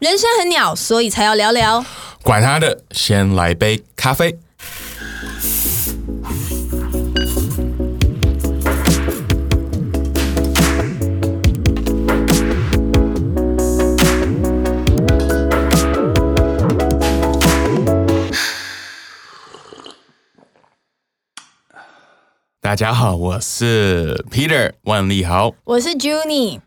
[0.00, 1.84] 人生很鸟，所以才要聊聊。
[2.22, 4.34] 管他的，先来杯咖啡。
[22.62, 26.60] 大家好，我是 Peter 万利豪，我是 Junie，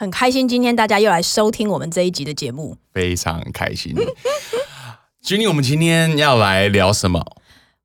[0.00, 2.76] 很开心今天大家又来收听我们这一集的节目。
[2.94, 3.92] 非常开心。
[5.26, 7.20] Junie，我们今天要来聊什么？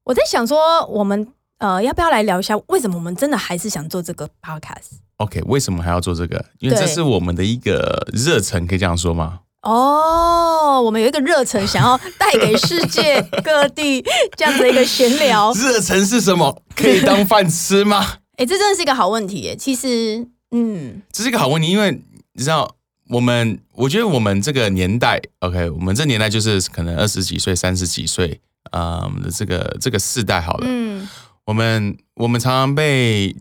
[0.03, 6.45] 我在想说，我们呃要不要来聊一下，为什么我们真的还是想做这个 podcast？OK，为什么还要做这个？
[6.59, 9.39] 因为对这是我们的一个热忱，可以这样说吗？
[9.63, 14.05] 哦，我们有一个热忱，想要带给世界各地
[14.37, 15.51] 这样的一个闲聊。
[15.57, 16.61] 热忱是什么？
[16.75, 18.17] 可以当饭吃吗？
[18.37, 19.55] 哎，这真的是一个好问题耶。
[19.55, 22.01] 其实，嗯，这是一个好问题，因为
[22.33, 22.75] 你知道，
[23.09, 31.07] 我们我觉得我们这个年代，OK，我们这年代就是可能二十几岁、三十几岁，嗯，的这个这个世代好了，嗯，
[31.45, 33.35] 我们我们常常被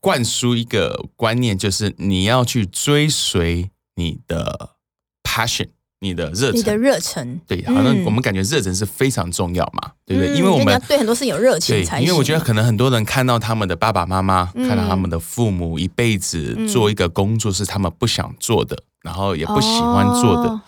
[0.00, 4.76] 灌输一个观念，就是你要去追随你的
[5.24, 6.76] passion，你的热你的。
[6.76, 10.34] 热忱，对，好像嗯我们感觉热忱是非常重要嘛，对不对？
[10.34, 12.00] 嗯因为我们对很多事情有热情对。
[12.02, 20.60] 因为我觉得可能很多人看到他们的爸爸妈妈，嗯看到他们的父母一辈子做一个工作是他们不想做的，然后也不喜欢做的，哦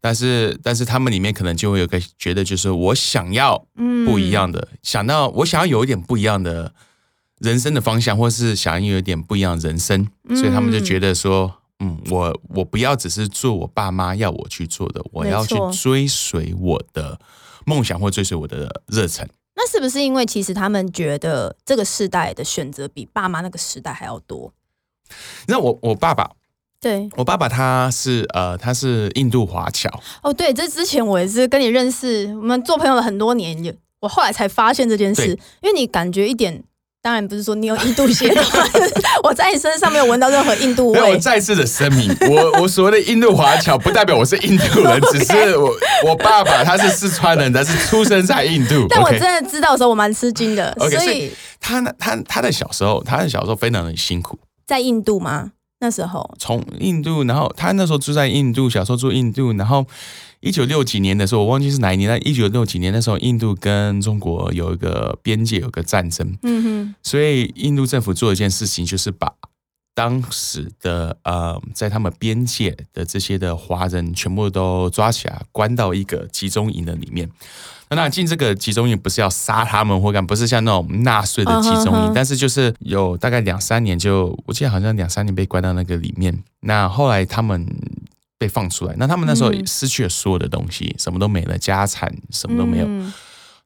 [0.00, 6.74] 但是但是他们里面可能就会有个觉得，就是我想要嗯不一样的，想到我想要有一点不一样的
[7.38, 11.54] 人生的方向，或是想要有一点不一样的人生，所以他们就觉得说。
[11.80, 17.18] 嗯，我我不要只是做我爸妈要我去做的，我要去追随我的
[17.66, 19.28] 梦想或追随我的热忱。
[19.56, 24.52] 那是不是因为其实他们觉得这个世代的选择比爸妈那个时代还要多？
[25.46, 26.30] 那我我爸爸，
[26.80, 29.88] 对，我爸爸他是呃他是印度华侨，
[30.22, 35.28] 哦，对，这之前我也是跟你认识，我们做朋友了很多年，也我后来才发现这件事，
[35.62, 36.64] 因为你感觉一点，
[37.04, 38.42] 当然不是说你有印度血统，
[39.22, 41.16] 我在你身上没有闻到任何印度没有，我。
[41.18, 45.70] 再次的声明， 我我所谓的印度华侨，不代表我是印度人，只是 我
[46.06, 48.86] 我爸爸他是四川人，但是出生在印度。
[48.88, 50.74] 但我真的知道的时候，我蛮吃惊的。
[50.78, 55.50] OK，所以所以他呢，他他的小时候，他的小时候非常的辛苦，在印度吗？
[55.80, 59.84] 那时候从印度，然后他那时候住在印度，小时候住印度，然后
[60.44, 69.32] 一九六几年的时候，我忘记是哪一年，但一九六几年那时候，印度跟中国有一个边界有个战争，嗯哼，所以印度政府做一件事情，就是把
[69.94, 77.30] 当时的呃，在他们边界的这些的华人全部都抓起来，关到一个集中营的里面。
[77.88, 86.36] 那进这个集中营不是要杀他们或干，不是像那种纳粹的集中营但是就是有大概两三年就，我记得好像两三年被关到那个里面。
[86.60, 87.64] 那后来他们
[88.44, 92.86] 被放出来，那他们那时候嗯失去了所有的东西，什么都没了，家产什么都没有。
[92.86, 93.10] 嗯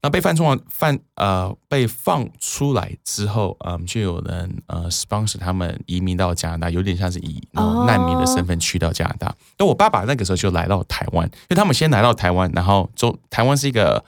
[0.01, 7.43] 那被放出来放呃被放出来之后，嗯，就有人呃 sponsor 他们移民到加拿大，有点像是以
[7.85, 9.35] 难民的身份去到加拿大。
[9.59, 14.05] 那、我爸爸那个时候就来到台湾，因为他们先来到台湾，然后中台湾是一个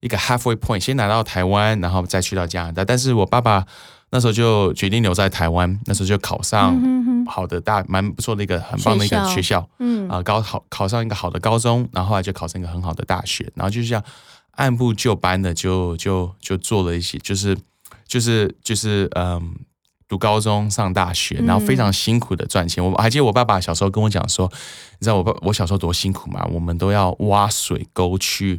[0.00, 2.82] 一个 halfway point，先来到台湾，然后再去到加拿大。
[2.82, 3.66] 但是我爸爸
[4.10, 6.74] 那时候就决定留在台湾，那时候就考上
[7.28, 9.68] 好的大蛮不错的一个很棒的一个学校。
[9.78, 14.02] 嗯啊、高考考上一个好的高中，然后后来就考上一个很好的大学，然后就这样
[14.52, 17.56] 按部就班的就就就做了一些，就是
[18.06, 19.54] 就是就是嗯。
[20.10, 22.82] 读高中、上大学，然后非常辛苦的赚钱。
[22.82, 24.50] 我还记得我爸爸小时候跟我讲说，
[24.98, 26.48] 你知道我爸我小时候多辛苦吗？
[26.50, 28.58] 我们都要挖水沟去，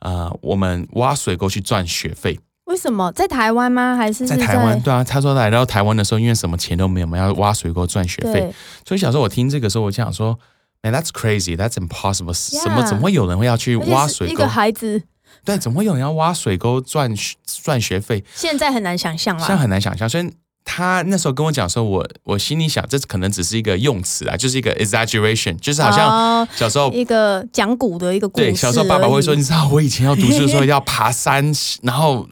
[0.00, 2.38] 呃，我们挖水沟去赚学费。
[2.70, 3.96] 为什么在台湾吗？
[3.96, 8.54] 还是是在台湾，对啊，他说来到台湾的时候，因为什么钱都没有嘛，要挖水沟赚学费。
[8.86, 10.38] 所以小时候我听这个时候，我就想说
[10.82, 12.32] ，Man, that's crazy, that's impossible。
[12.32, 14.48] 什么怎么会有人会要去挖水沟是一个？
[14.48, 15.02] 孩子
[15.44, 17.12] 对，怎么会有人要挖水沟赚
[17.44, 18.24] 赚学费？
[18.34, 19.60] 现在很难想象了现在。
[19.60, 20.08] 很难想象。
[20.08, 20.30] 所以
[20.64, 26.92] 他那时候跟我讲说，我我心里想，这可能只是一个用词啊，就是一个 exaggeration，就是好像哦小时候。
[26.92, 28.46] 一个讲古的一个故事。
[28.46, 31.50] 对，小时候爸爸会说，你知道我以前要读书的时候 要爬山，
[31.82, 32.28] 然后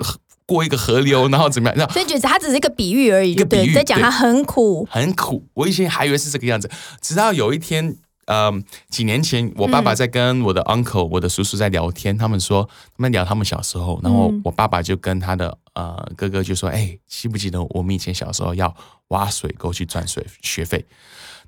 [0.48, 1.76] 过一个河流， 然后怎么样？
[1.78, 4.88] 那所以觉得它只是一个比喻而已，一个对比喻对在讲它很苦。
[4.90, 5.46] 很苦。
[5.52, 6.70] 我以前还以为是这个样子，
[7.02, 12.66] 直到有一天，嗯，几年前，我爸爸在跟我的 uncle、我的叔叔在聊天，他们说
[12.96, 18.74] 他们聊他们小时候，然后嗯我爸爸就跟他的呃哥哥就说：“哎、记不记得我们以前小时候要
[19.08, 20.84] 挖水沟去赚水学费？”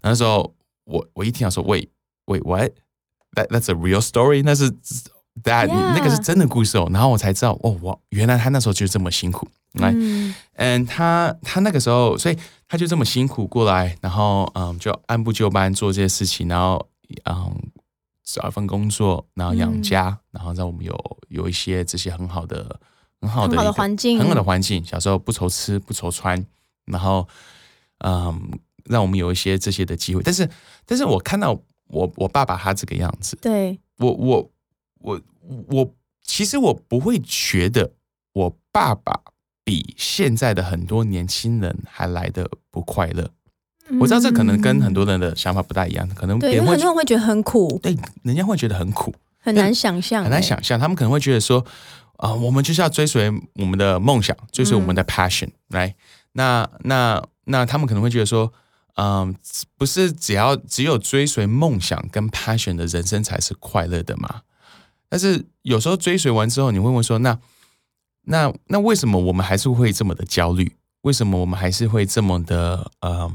[0.03, 0.55] 那时候
[0.85, 1.89] 我我一听到说：“Wait,
[2.27, 2.73] wait, what?
[3.37, 4.43] That that's a real story？
[4.45, 4.73] 那是
[5.45, 9.49] that Yeah 那个是真的故事哦。”然后我才知道，哦，我原来他那时候就这么辛苦。
[9.75, 16.89] 来，嗯，嗯，他他那个时候，所以他就这么辛苦过来，然后嗯，就按部就班做这些事情，然后
[17.25, 17.55] 嗯，
[18.25, 22.81] 找一份工作，然后养家，然后让我们有有一些这些很好的、
[23.21, 24.85] 很好的很好的环境很好的环境。
[24.85, 26.45] 小时候不愁吃不愁穿，
[26.87, 27.29] 然后
[27.99, 28.51] 嗯，
[28.87, 30.23] 让我们有一些这些的机会。
[30.25, 30.51] 但是，
[30.85, 31.57] 但是我看到
[31.87, 34.51] 我我爸爸他这个样子，对，我我
[35.01, 35.21] 我
[35.69, 37.93] 我，其实我不会觉得
[38.33, 39.21] 我爸爸
[39.65, 43.29] 比现在的很多年轻人还来的不快乐。
[43.99, 50.43] 我知道这可能跟很多人的想法不大一样，可能别对，因为很多人会觉得很苦，对人家会觉得很苦，很难想象，很难哎。
[50.43, 51.65] 想象，他们可能会觉得说，
[52.19, 55.97] 啊、我们就是要追随我们的梦想，追随我嗯们的 passion，来、
[56.35, 58.53] 那那那他们可能会觉得说，
[58.95, 59.35] 嗯、
[59.77, 64.43] 不是只要只有追随梦想跟 passion 的人生才是快乐的嘛？
[65.11, 67.39] 但是有时候追随完之后，你会问说，那
[68.23, 70.77] 那那为什么我们还是会这么的焦虑？
[71.03, 73.31] 为什么我们还是会这么的呃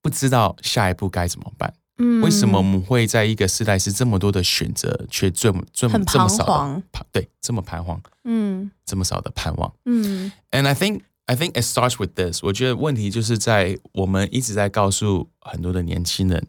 [0.00, 1.74] 不知道下一步该怎么办？
[1.98, 12.42] 嗯为什么我们会在一个时代是这么多的选择，却这么这么这么少的彷对这么彷徨，嗯这么少的盼望嗯？And I think I think it starts with this。
[12.42, 16.46] 我觉得问题就是在我们一直在告诉很多的年轻人，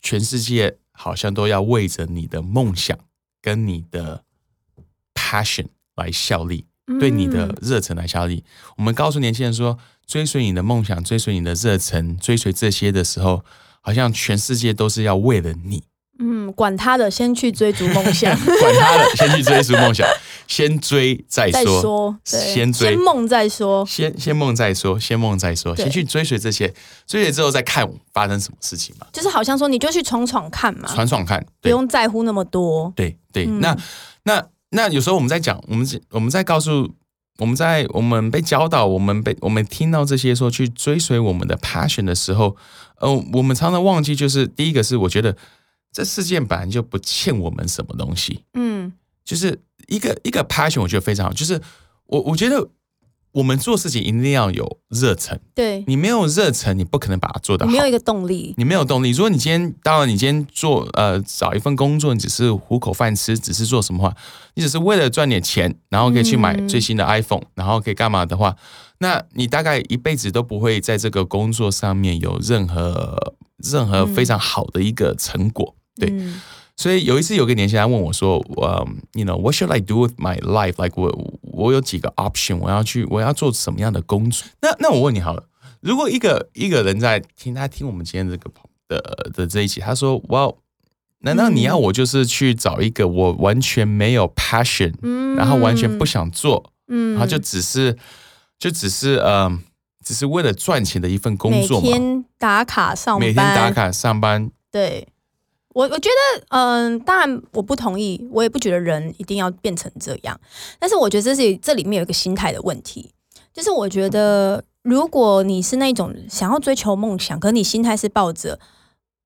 [0.00, 2.98] 全世界好像都要为着你的梦想
[3.46, 4.24] 跟你的
[5.14, 6.66] passion 来效力，
[6.98, 8.42] 对你的嗯热忱来效力。
[8.76, 13.44] 我们告诉年轻人说，追随你的梦想，追随你的热忱，追随这些的时候，
[13.80, 15.84] 好像全世界都是要为了你。
[16.56, 20.08] 嗯，管他的，先去追逐梦想， 管他的，先去追逐梦想，
[20.48, 22.94] 先追再再说，先追。
[22.94, 26.68] 先梦再说，先先梦再说，先梦再说，先去追随这些，
[27.06, 32.92] 追随之后再看发生什么事情嘛，就是好像说你就去闯闯看嘛，闯闯看，不用在乎那么多。
[32.96, 33.44] 对对。
[33.46, 33.60] 嗯。
[33.60, 33.76] 那
[34.24, 36.90] 那那有时候我们在讲，我们我们在告诉。
[37.38, 42.56] 我们在我们被教导，我们被我们听到这些说去追随我们的 passion 的时候，
[42.98, 45.36] 呃，我们常常忘记，就是第一个是我觉得
[45.96, 48.92] 这世界本来就不欠我们什么东西，嗯
[49.24, 49.58] 就是
[49.88, 51.32] 一个一个 passion，我觉得非常好。
[51.32, 51.58] 就是
[52.04, 52.68] 我我觉得
[53.32, 57.82] 我们做事情一定要有热忱，对，你没有热忱，你不可能把它做得好你没。
[57.82, 58.52] 有一个动力。
[58.58, 59.08] 你没有动力。
[59.12, 64.14] 如果你今天，当然你今天做呃找一份工作，你只是糊口饭吃，只是做什么话，
[64.52, 68.54] 你只是为了赚点钱，然后可以去买嗯最新的 iPhone，、然后可以干嘛的话，
[68.98, 75.74] 那你大概一辈子都不会在这个工作上面有任何任何非常好的一个成果。
[75.96, 76.40] 对，嗯
[76.78, 80.74] 所以有一次有个年轻人问我说，嗯、y o u know what should I do with my life?
[80.76, 81.10] Like 我
[81.40, 84.46] 我有几个 option，我要去我要做什么样的工作？
[84.60, 85.44] 那那我问你好了，
[85.80, 88.50] 如果一个一个人在听他听我们今天这个
[88.88, 90.52] 的的这一期，他说，哇，
[91.20, 95.34] 难道你要我就是去找一个我完全没有 passion，、嗯。
[95.34, 97.12] 然后完全不想做，嗯。
[97.12, 97.96] 然后就只是
[98.58, 99.62] 就只是嗯、
[100.04, 101.86] 只是为了赚钱的一份工作嘛？
[101.86, 105.08] 每天打卡上班，每天打卡上班，对
[105.76, 110.40] 我，我觉得，嗯、当然我不同意，我也不觉得人一定要变成这样。
[110.78, 113.12] 但是我觉得这是这里面有一个心态的问题，
[113.52, 118.58] 就是我觉得如果你是那种想要追求梦想，可你心态是抱着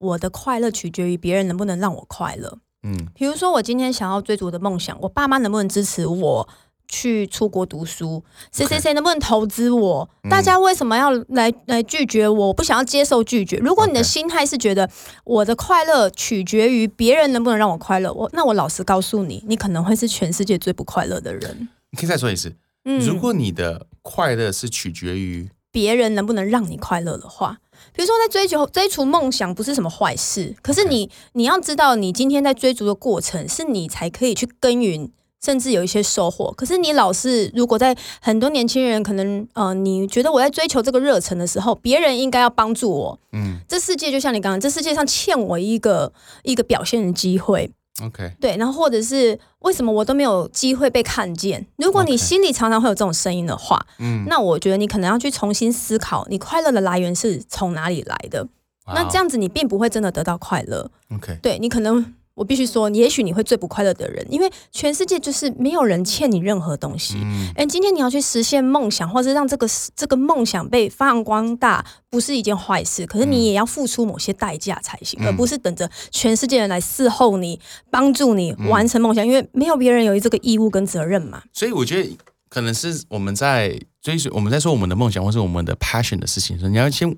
[0.01, 2.59] 我的快乐取决于别人能不能让我快乐。
[2.83, 6.49] 嗯比如说，我今天想要追逐我的梦想，我爸妈能不能支持我
[6.91, 8.23] 去出国读书？
[8.53, 10.11] 谁谁谁能不能投资我？
[10.25, 12.49] 嗯大家为什么要来来拒绝我？
[12.49, 13.57] 我不想要接受拒绝。
[13.59, 14.91] 如果你的心态是觉得
[15.25, 21.69] 我的快乐取决于别人能不能让我快乐，我那我老实告诉你，你可能会是全世界最不快乐的人。
[21.91, 22.53] 你可以再说一次。
[22.85, 27.59] 嗯，如果你的快乐是取决于别人能不能让你快乐的话，
[27.93, 35.13] 比如说在追求追逐梦想不是什么坏事，可是你你要知道，你今天在追逐的过程，是你才可以去耕耘。
[35.45, 43.19] 甚至有一些收获，可是你老是如果在很多年轻人可能呃，你觉得我在追求这个热忱的时候，别人应该要帮助我。
[43.33, 47.71] 嗯这世界就像你刚刚，这世界上欠我一个一个表现的机会
[48.05, 51.67] ，OK 对，然后或者是为什么我都没有机会被看见？
[51.77, 58.47] 如果你心里常常会有这种声音的话，嗯，那我觉得你可能要去重新思考，你快乐的来源是从哪里来的。
[58.93, 60.91] 那这样子，你并不会真的得到快乐。
[61.15, 67.17] OK 对你可能，我必须说，也许你会最不快乐的人，因为全世界就是没有人欠你任何东西。
[67.17, 73.07] 嗯哎、今天你要去实现梦想，或是让这个这个梦想被发扬光大，不是一件坏事。
[73.07, 77.61] 可是你也要付出某些代价才行，嗯而不是等着全世界人来伺候你、
[77.91, 81.43] 帮助你完成梦想，因为没有别人有这个义务跟责任嘛。
[81.53, 82.17] 所以我觉得
[82.49, 87.15] 可能是我们在追随我们在说我们的梦想或是我们的 passion 的事情的时候，你要先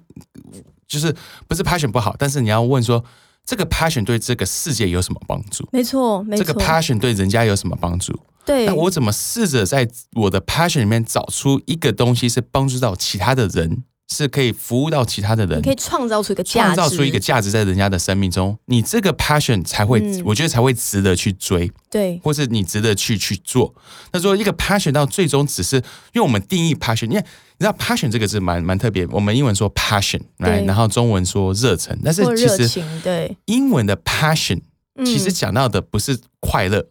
[0.89, 1.15] 就是
[1.47, 3.05] 不是 passion 不好，但是你要问说
[3.45, 5.69] 这个 passion 对这个世界有什么帮助？
[5.73, 8.19] 没错，没错，这个 passion 对人家有什么帮助？
[8.45, 20.23] 对那，我怎么试着在我的 passion 里面找出一个东西是帮助到其他的人是可以服务到其他的人你可，以创造出一个价值，创造出一个价值在人家的生命中，你这个 passion 才会，嗯。
[20.25, 23.75] 我觉得才会值得去追，对，或是你值得去去做。
[24.13, 25.77] 那说一个 passion 到最终只是，
[26.13, 34.61] 因为我们定义 passion，因为你知道 passion 这个字蛮蛮特别，我们英文说 passion，来，对然后中文说热忱，但是其实，对，英文的 passion
[34.97, 35.07] 嗯。
[35.07, 36.87] 其实讲到的不是快乐。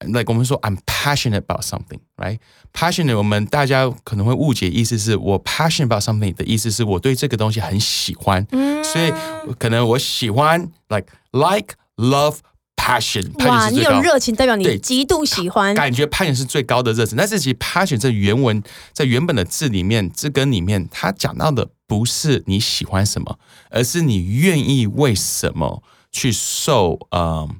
[0.00, 2.38] Like 我们说 I'm passionate about something, right?
[2.72, 9.12] Passionate 我们大家可能会误解，意思是我 passionate about something 的意思是我对这个东西很喜欢，嗯所以
[9.58, 12.36] 可能我喜欢 like like love
[12.76, 13.96] passion，哇，passion 是你最高。
[13.96, 18.62] 有热情，代表你对极度喜欢，感觉 passion 是最高的热情，但是其实 passion 这原文
[18.92, 23.38] 在原本的字里面字根里面，它讲到的不是你喜欢什么，
[23.70, 27.56] 而是你愿意为什么去受，嗯，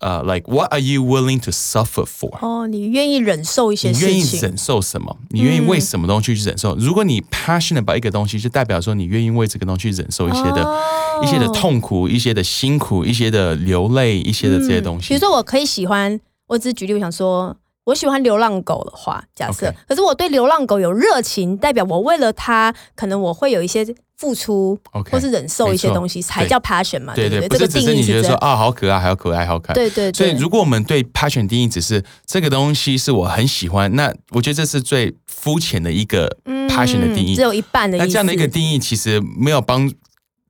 [0.00, 2.36] 呃，like what are you willing to suffer for？
[2.40, 5.16] 哦，你愿意忍受一些事情你愿意，忍受什么？
[5.30, 6.74] 你愿意为什么东西去忍受？
[6.76, 15.06] 如果你 passionate about 一个东西，就代表说你愿意为这个东西去忍受一些的、哦一些的痛苦、一些的辛苦、一些的流泪、一些的这些东西。
[15.06, 23.84] 嗯比如说，我可以喜欢，我只是举例，我想说，我喜欢流浪狗的话，假设可是我对流浪狗有热情，代表我为了它，可能我会有一些
[24.16, 24.78] 付出
[25.10, 27.58] 或是忍受一些东西，才叫 passion 嘛，对对，不对？
[27.58, 27.94] 这个定义是。
[27.94, 29.74] 你觉得说啊，好可爱，好可爱，好可爱。
[29.74, 36.28] 对对对，所以，如果我们对 passion 定义只是这个东西是我很喜欢，那我觉得这是最肤浅的一个
[36.68, 37.34] passion 的定义。
[37.34, 38.06] 嗯只有一半的意思。
[38.06, 39.90] 那这样的一个定义其实没有帮，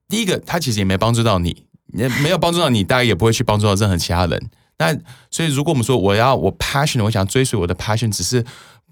[0.07, 4.51] 第一个它其实也没帮助到你，也没有帮助到你，大概也不会去帮助到任何其他人。
[4.79, 4.97] 那
[5.31, 8.45] 所以，如果我们说我要我 passion，我想追随我的 passion，只是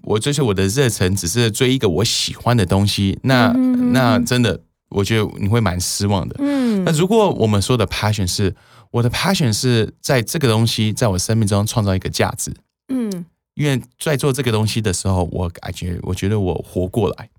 [0.03, 3.51] 我追随我的热忱，只是追一个我喜欢的东西，那、
[3.91, 4.59] 那真的
[4.89, 6.35] 我觉得你会蛮失望的。
[6.39, 6.83] 嗯。
[6.83, 8.55] 那如果我们说的 passion 是
[8.91, 12.53] 我的 passion 是在这个东西在我生命中创造一个价值，
[12.87, 13.25] 嗯。
[13.55, 17.29] 因为在做这个东西的时候，我感觉我觉得我活过来，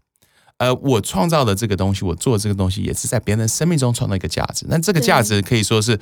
[0.59, 4.67] 呃，我创造的这个东西，我做这个东西也是在别人的生命中创造一个价值。
[4.69, 5.99] 那这个价值可以说是，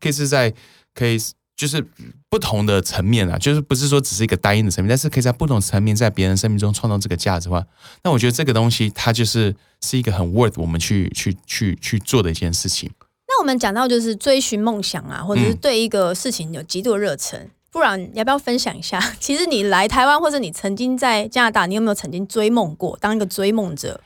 [0.00, 0.52] 可以是在
[0.94, 1.16] 可以
[1.56, 1.84] 就是
[2.28, 7.64] 不同的层面啊，就是不是说只是一个单一的层面，但是可以在不同层面在别人生命中创造这个价值的话，
[8.02, 12.90] 那我觉得这个东西它就是是一个很 worth 我们去去去去做的一件事情。
[13.28, 17.48] 那我们讲到就是追寻梦想啊，或者是嗯对一个事情有极度热忱。
[17.70, 19.00] 不然，要不要分享一下？
[19.18, 23.98] 其实你来台湾，或者你曾经在加拿大，你有没有曾经追梦过，当一个追梦者？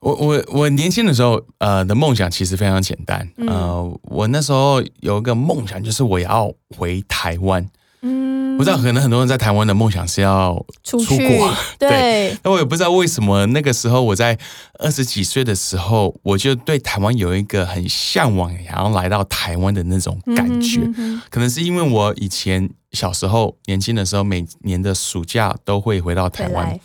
[0.00, 3.28] 我我我年轻的时候，呃的梦想其实非常简单。
[3.36, 7.68] 嗯呃，我那时候有一个梦想，就是我要回台湾。
[8.02, 14.38] 嗯，我知道可能很多人在台湾的梦想是要出国， 对，那我也不知道为什么那个时候我在
[14.78, 20.80] 二十几岁的时候，我就对台湾有一个很向往，想要来到台湾的那种感觉。
[20.80, 26.80] 嗯哼哼可能是因为我以前小时候年轻的时候，每年的暑假都会回到台湾，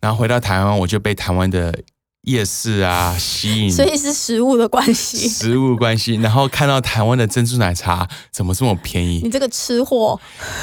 [0.00, 1.72] 然后回到台湾我就被台湾的
[2.22, 5.28] 夜市啊吸引，所以是食物的关系。
[5.28, 9.30] 食物关系，然后看到台湾的珍珠奶茶怎么这么便宜你？
[9.30, 10.20] 这个吃货，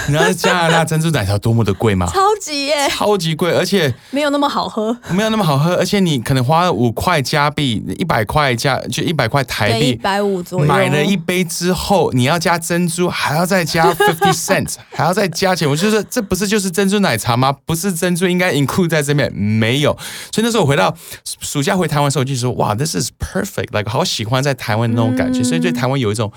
[0.07, 2.05] 你知道加拿大珍珠奶茶多么的贵吗？
[2.13, 4.95] 超级耶，超级贵，而且没有那么好喝。
[5.09, 9.95] 没有那么好喝，而且你可能花了五块加币，一百块加就一百块台币，一币。
[9.95, 10.65] 百五左右。
[10.67, 15.67] 买了一杯之后，你要加珍珠，还要再加 fifty cents， 还要再加钱。
[15.67, 17.51] 我就说，这不是就是珍珠奶茶吗？
[17.65, 19.97] 不是珍珠应该 include 在这边，没有。
[20.31, 20.95] 所以那时候我回到
[21.55, 25.41] 暑假回台湾的时候，我就说，哇，this is perfect，like 好喜欢在台湾的那种感觉。
[25.41, 26.29] 所以对台湾有一种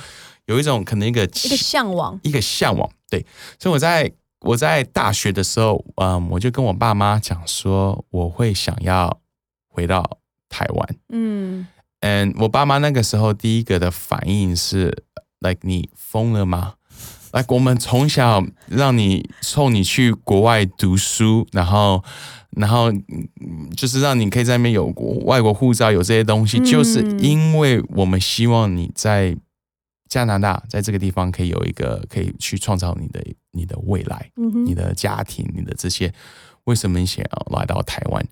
[0.47, 2.21] 有一种可能一个一个向往。
[2.23, 2.89] 一个向往。
[3.11, 3.27] 对，
[3.59, 9.19] 所以我在我在大学的时候，嗯，我就跟我爸妈讲说，我会想要
[9.67, 10.09] 回到
[10.49, 10.97] 台湾。
[11.09, 11.67] 嗯，
[11.99, 15.03] 嗯，我爸妈那个时候第一个的反应是
[15.41, 16.75] ，like 你疯了吗
[17.33, 22.05] ？like 我们从小让你送你去国外读书，然后。
[22.57, 29.37] 然后嗯就是让你可以在那边有国外国护照，有这些东西，嗯就是因为我们希望你在
[30.09, 34.31] 加拿大，在这个地方可以有一个可以去创造你的你的未来。
[34.37, 36.13] 嗯你的家庭，你的这些，
[36.65, 38.27] 为什么你想要来到台湾？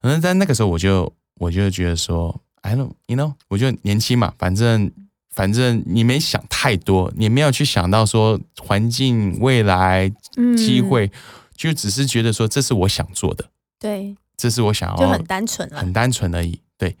[0.00, 4.90] 嗯，在那个时候我就我就觉得说，I don't you know，我就年轻嘛，反正
[5.30, 11.10] 反正你没想太多，你没有去想到说环境、未来、嗯机会，
[11.54, 13.48] 就只是觉得说这是我想做的，
[13.82, 15.80] 对，这是我想要就很单纯了。
[15.80, 16.60] 很单纯而已。
[16.78, 16.96] 对，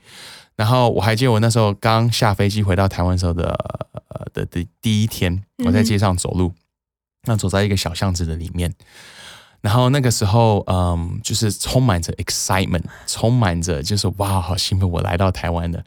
[0.56, 3.50] 然后我还记得我那时候刚下飞机回到台湾时候的
[4.08, 6.52] 呃的的第一天，我在街上走路，
[7.22, 8.74] 那走在一个小巷子的里面，
[9.60, 15.84] 然后那个时候嗯，就是充满着 excitement，充满着就是哇，好兴奋，我来到台湾了。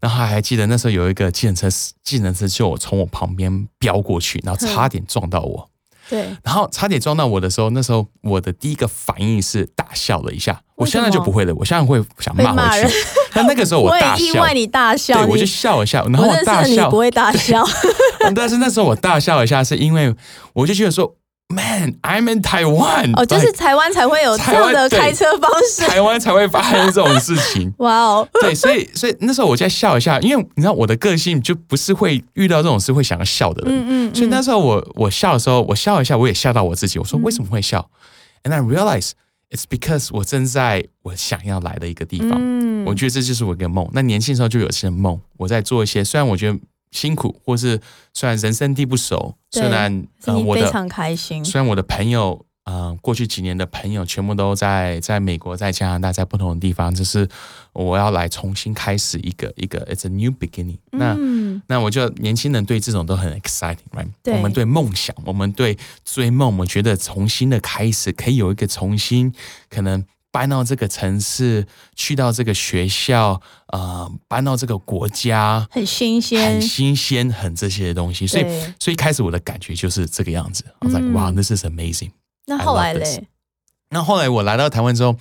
[0.00, 1.68] 然后还记得那时候有一个计程车，
[2.02, 5.70] 计程车就从我旁边飙过去，然后差点撞到我。
[6.08, 10.60] 对，然后差点撞到我的时候，那时候我的第一个反应是大笑了一下。
[10.74, 12.94] 我现在就不会了，我现在会想骂回去。
[13.32, 17.64] 但那个时候我 大笑，意外你大笑，对，我就笑一下，然后我大笑不会大笑。
[18.34, 20.14] 但是那时候我大笑一下，是因为
[20.52, 21.14] 我就觉得说。
[21.50, 23.14] Man, I'm in Taiwan。
[23.16, 27.72] 哦，就是台湾才会有这样的开车方式，台湾 才会发生这种事情。
[27.78, 33.80] 哇哦，对，所以所以那时候我在笑一下，因为你知道我的个性就不是会遇到这种事会想要笑的人。
[33.80, 34.14] 嗯嗯。
[34.14, 36.98] 所以那时候我我笑的时候，我笑一下，我也笑到我自己。
[36.98, 37.90] 我说为什么会笑
[38.44, 39.12] ？And I realize
[39.50, 42.32] it's because 我正在我想要来的一个地方。
[42.34, 42.84] 嗯。
[42.84, 43.88] 我觉得这就是我一个梦。
[43.94, 46.58] 那年轻时候就有些梦，我在做一些，虽然我觉得。
[46.90, 47.80] 辛苦，或是
[48.14, 57.28] 虽然人生地不熟，虽然呃我的非常开心，虽然我的朋友，呃过去几年的朋友全部都在在美国，在加拿大，在不同的地方，就是
[57.72, 60.78] 我要来重新开始一个一个，it's a new beginning。
[60.90, 61.16] 那
[61.66, 64.08] 那我就年轻人对这种都很 exciting，right？
[64.32, 69.32] 我们对梦想，我们对追梦，我们觉得重新的开始可以有一个重新
[69.68, 70.04] 可能。
[70.38, 71.66] 搬到这个城市，
[71.96, 73.42] 去到这个学校，
[73.72, 78.24] 呃，搬到这个国家，很新鲜，很新鲜，很这些东西。
[78.24, 78.44] 所以，
[78.78, 80.64] 所以开始我的感觉就是这个样子。
[80.78, 82.12] 我在哇，this is amazing。
[82.46, 83.26] 那后来嘞？
[83.90, 85.16] 那后来我来到台湾之后，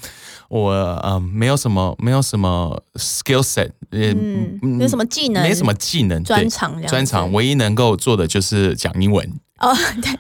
[0.50, 9.28] 我呃，没有什么，没有什么 skill set，嗯，没有什么技能，没什么技能专长，专长，唯一能够做的就是讲英文。
[9.58, 10.12] 哦，对。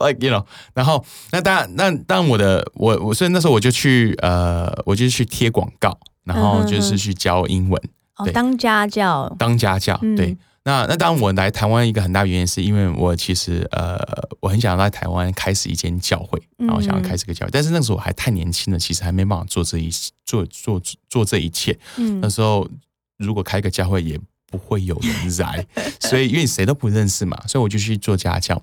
[0.00, 7.80] Like you know，然后那当然，那当我的我我所以那时候我就去呃，我就去贴广告，然后就是去教英文，
[8.16, 10.36] 哦，当家教，当家教，对。
[10.62, 13.98] 那那当我来台湾一个很大原因是因为我其实呃，
[14.40, 19.90] 我很想在台湾开始一间教会，然后想要开始个教会，但是那时候我还太年轻了，其实还没办法做这一
[20.26, 20.78] 做做
[21.08, 21.76] 做这一切。
[21.96, 22.68] 嗯，那时候
[23.16, 25.66] 如果开个教会也不会有人来，
[25.98, 28.62] 所以因为谁都不认识嘛，所以我就去做家教。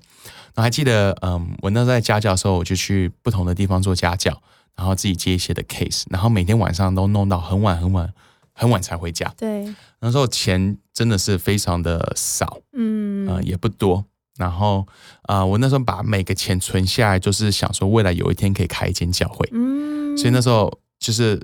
[0.58, 4.42] 我还记得，嗯，我那时候在家教的时候，我就去不同的地方做家教，
[4.74, 8.12] 然后自己接一些的 case，然后每天晚上都弄到很晚很晚
[8.52, 9.32] 很晚才回家。
[9.36, 14.04] 对，那时候钱真的是非常的少，嗯，呃，也不多。
[14.36, 14.84] 然后，
[15.22, 19.48] 啊，我那时候把每个钱存下来，就是想说未来有一天可以开一间教会。
[19.52, 21.40] 嗯，所以那时候就是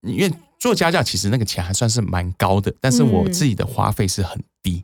[0.00, 4.82] 因为做家教，其实那个钱还算是蛮高的，但是我自己的花费是很低。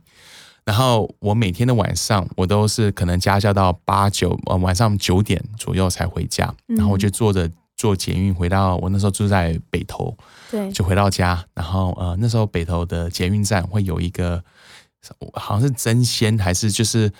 [0.65, 10.15] 然后我每天的晚上，我都是可能家教到八九呃晚上九点左右才回家，然后我就坐着坐捷运回到我那时候住在北投，
[10.49, 11.43] 对，就回到家。
[11.53, 14.41] 然后呃那时候北投的捷运站会有一个，
[15.33, 17.11] 好像是真鲜还是就是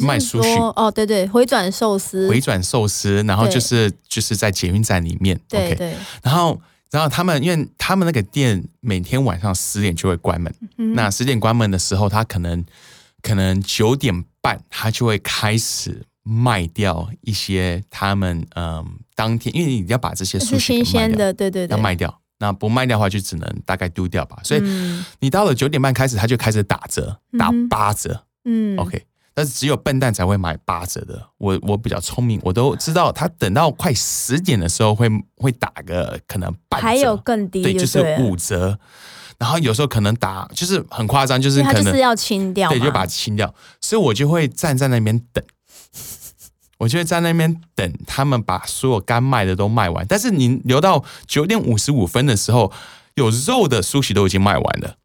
[0.00, 6.58] 卖苏许哦，对对，回转寿司，回转寿司，然后就是就是在捷运站里面，对对，然后。
[6.90, 12.64] 然后他们，因为他们那个店每天晚上十点就会关门，嗯那十点关门的时候，他可能
[13.22, 22.20] 可能九点半他就会开始卖掉一些他们嗯当天，因为你要把这些是新鲜的，对对对，要卖掉。
[22.40, 24.38] 那不卖掉的话，就只能大概丢掉吧。
[24.44, 24.62] 所以
[25.18, 28.24] 你到了九点半开始，他就开始打折，打八折。
[28.44, 29.02] 嗯，OK。
[29.38, 31.16] 但是只有笨蛋才会买八折的。
[31.36, 38.76] 我我比较聪明，我都知道他等到快十点的时候会会打个可能半折，还有更低，对，就是五折。
[39.38, 43.54] 然后有时候可能打就是很夸张，就是可能要清掉，对，就把它清掉。
[43.80, 45.44] 所以我就会站在那边等，
[46.78, 50.04] 我就会在那边等他们把所有该卖的都卖完。
[50.08, 52.72] 但是你留到九点五十五分的时候，
[53.14, 54.96] 有肉的苏西都已经卖完了。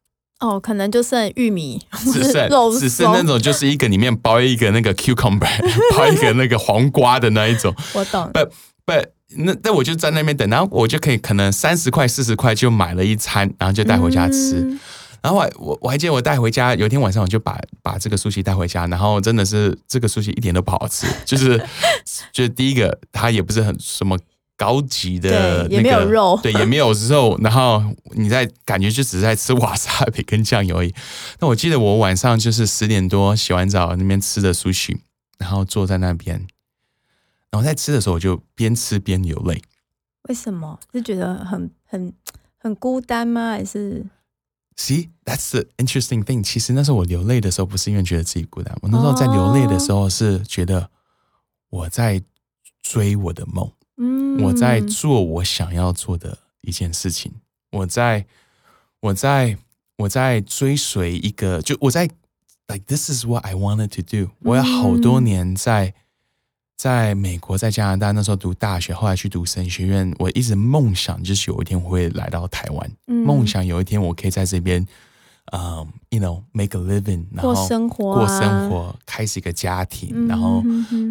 [0.44, 5.48] 哦，可能就剩玉米， 只剩只剩那种，就是一个里面包一个那个 cucumber，
[5.96, 7.74] 包一个那个黄瓜的那一种。
[7.96, 8.30] 我懂。
[8.34, 8.40] 不
[8.86, 8.92] 不，
[9.38, 14.78] 那那我就在那边等，然后我就可以可能三十块四十块就买了一餐，然后就带回家吃。
[15.22, 21.58] 然后我我我还记得我带回家，有一天晚上我就把把这个苏西带回家，然后真的是这个苏西一点都不好吃，就是
[22.34, 24.20] 就是第一个它也不是很什么。
[24.56, 30.94] 高级的那个肉， 对，也没有肉，然后你在感觉就只是在吃瓦萨比跟酱油而已。
[31.40, 35.02] 那我记得我晚上就是十点多洗完澡那边吃的苏西，
[35.38, 36.46] 然后坐在那边，
[37.50, 39.62] 然后在吃的时候我就边吃边流泪。
[40.30, 40.80] 为什么？
[40.94, 42.14] 是觉得很很
[42.58, 43.50] 很孤单吗？
[43.52, 44.06] 还是
[44.78, 46.42] ？See, that's the interesting thing.
[46.44, 50.90] 其实那时候我流泪的时候，不是因为觉得自己孤单，我那时候在流泪的时候是觉得
[51.70, 52.22] 我在
[52.82, 53.70] 追我的梦。
[54.04, 57.32] 嗯，我在做我想要做的一件事情，
[57.72, 58.26] 我在，
[59.00, 59.58] 我在，
[59.96, 62.04] 我在追随一个，就我在
[62.68, 64.32] ，like this is what I wanted to do。
[64.40, 65.94] 我有好多年在，
[66.76, 74.86] 在美国，在加拿大，那时候读大学，后来去读神学院，我一直梦想，就是有一天会来到台湾，梦想有一天我可以在这边，
[75.52, 80.64] 嗯、y o u know make a living，然过后生活、过啊，生活，开始一个家庭，嗯，然后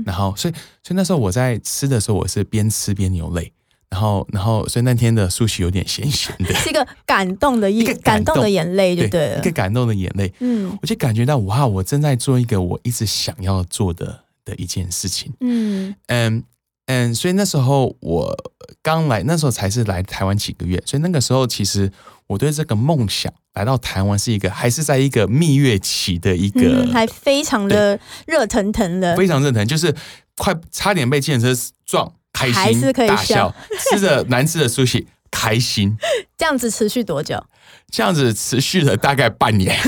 [0.07, 3.53] 然后所以所以那时候我在吃的时候，我是边吃边流泪。
[3.91, 9.51] 然后，然后，所以那天的苏西有点咸咸的，是一个感动的 一个，感动的眼泪就对了一个。
[9.51, 15.31] 感动的眼泪，嗯我就感觉到哇，我正在做一个我一直想要做的的一件事情。
[15.41, 16.43] 嗯嗯
[16.87, 18.35] 嗯，所以那时候我
[18.81, 21.93] 刚来，那时候才是来台湾几个月，所以那个时候其实
[22.33, 29.15] 我对这个梦想来到台湾是一个还是在一个蜜月期的一个、嗯，还非常的热腾腾的。
[29.17, 29.95] 非常热腾，就是
[30.37, 33.55] 快差点被计程车撞，开心还是可以大笑笑，
[33.91, 35.95] 吃着难吃的苏西，开心，
[36.39, 37.45] 这样子持续多久？
[37.91, 39.79] 这样子持续了大概半年。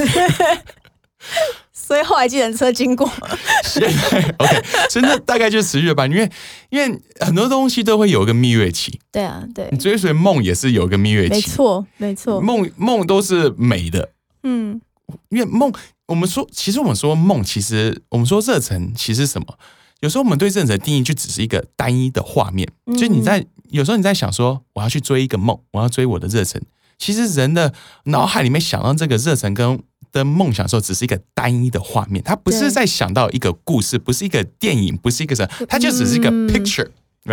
[1.94, 3.08] 所以后来计程车经过，
[3.62, 6.28] 现在 OK，所以那大概就持续了半年，
[6.70, 9.68] 因为因为很多东西都会有一个蜜月期，对啊，对。
[9.70, 12.40] 你，追随梦也是有一个蜜月期，没错，没错。
[12.40, 14.10] 梦梦都是美的，
[14.42, 14.80] 嗯。
[15.28, 15.72] 因为梦，
[16.06, 19.56] 我们说，其实我们说梦，其实我们说热忱，其实什么？
[20.00, 22.96] 有时候我们对热忱的定义就只是一个单一的画面，嗯。
[22.96, 26.60] 就你在有时候你在想说，我要去追一个梦，我要追我的热忱。
[26.98, 27.72] 其实人的
[28.06, 29.80] 脑海里面想到这个热忱跟
[30.14, 36.48] 的梦想的时候，只是一个单一的画面，他不是在想到一个故事，不是一个电影，不是一个什么，他就只是一个嗯。
[36.48, 36.88] picture，、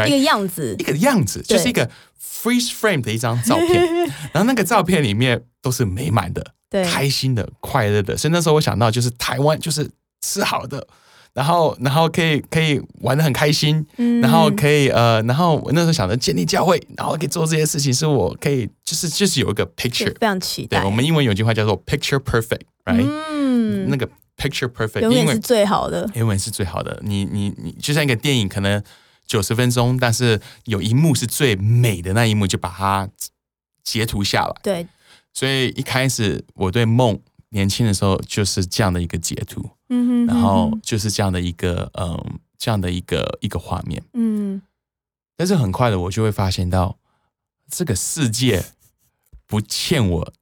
[0.08, 0.10] 一？
[0.10, 0.76] 个样子。
[0.80, 1.90] 一，个样子，就是一个
[2.22, 3.86] freeze frame 的一张照片，
[4.34, 8.18] 然后那个照片里面都是美满的，对，开心的、快乐的。
[8.18, 9.90] 所以那时候我想到，就是台湾就是
[10.22, 10.88] 吃好的，
[11.34, 20.14] 然后然后可以可以玩的很开心，嗯然后可以呃，然后我那时候想着建立教会，然后可以做这些事情，是我可以就是就是有一个 picture。
[20.20, 20.80] 非常期待。
[20.80, 26.10] 对我们英文有句话叫做 picture perfect，right？、嗯，那个 picture perfect，因为永远是最好的。
[26.16, 27.00] 英文是最好的。
[27.04, 28.84] 你你你，就像一个电影，可能
[29.26, 33.08] 九十分钟，但是有一幕是最美的那一幕，就把它
[33.84, 34.54] 截图下来。
[34.62, 34.86] 对，
[35.34, 37.18] 所以一开始我对梦，
[37.52, 44.02] 年轻的时候就是这样的一个截图，嗯哼然后就是这样的一个嗯，这样的一个一个画面。
[44.14, 44.62] 嗯。
[45.36, 46.98] 但是很快的，我就会发现到
[47.70, 48.64] 这个世界
[49.46, 50.34] 不欠我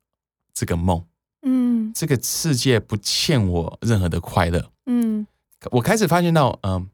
[0.54, 1.04] 这个梦，
[1.42, 1.92] 嗯。
[1.94, 4.72] 这个世界不欠我任何的快乐。
[4.86, 5.26] 嗯。
[5.72, 6.88] 我开始发现到，嗯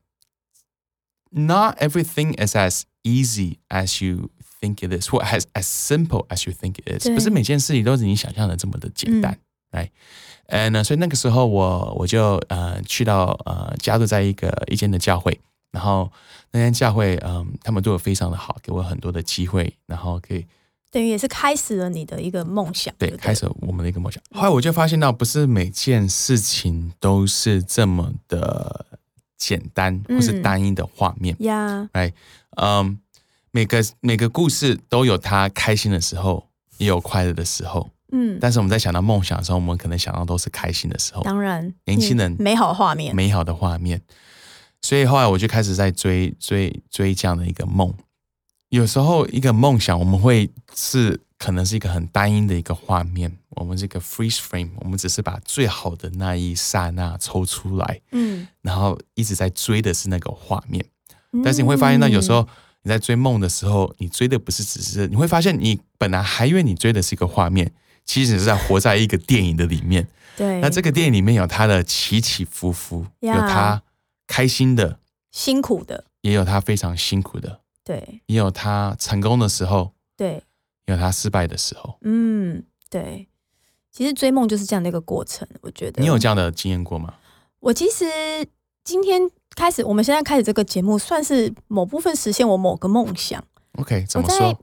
[1.31, 6.55] ，not everything is as easy as you think it is，或 as as simple as you
[6.55, 9.37] think it is，不是每件事情都是你想象的这么的简单，
[9.75, 9.91] 来，
[10.47, 15.37] 呃，那所以那个时候我我就呃去到呃加入在一个一间的教会，
[15.71, 16.09] 然后
[16.51, 20.45] 那间教会，嗯，他们对我非常的好，给我很多的机会，然后可以
[20.91, 22.93] 等于也是开始了你的一个梦想。
[22.97, 24.23] 不对开始我们的一个梦想。
[24.31, 28.85] 后来我就发现到，不是每件事情都是这么的
[29.37, 31.35] 简单或是嗯单一的画面。
[31.39, 31.89] 呀，
[32.55, 32.97] 嗯，
[33.51, 37.89] 每个每个故事都有他开心的时候，也有快乐的时候。
[38.17, 43.13] 嗯，但是我们在想到梦想的时候，我们可能想到都是开心的时候，当然，年轻人嗯美好画面。
[43.13, 44.01] 美好的画面。
[44.81, 47.93] 所以后来我就开始在追追追这样的一个梦。
[48.69, 60.83] 有时候一个梦想，我们会是可能是一个很单一的一个画面，我们这个 freeze frame，我们只是把最好的那一刹那抽出来，嗯，然后一直在追的是那个画面。
[61.43, 62.47] 但是你会发现到有时候
[62.83, 67.71] 你在追梦的时候，你追的不是只是，你会发现你本来还以为你追的是一个画面，
[68.05, 70.03] 其实是在活在一个电影的里面。
[70.03, 73.81] 嗯对，那这个电影里面有他的起起伏伏，有呀它
[74.27, 74.99] 开心的，
[75.31, 80.43] 辛苦的，也有他非常辛苦的，对也有他成功的时候，对，
[80.87, 81.97] 也有他失败的时候。
[82.01, 83.29] 嗯，对。
[83.93, 86.01] 其实追梦就是这样的一个过程，我觉得。
[86.01, 87.13] 你有这样的经验过吗？
[87.61, 88.03] 我其实
[88.83, 89.21] 今天
[89.55, 93.41] 开始，我们现在开始这个节目，算是某部分实现我某个梦想。
[93.77, 94.61] OK，怎么说